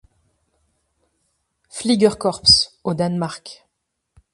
[1.69, 3.67] Fliegerkorps au Danemark.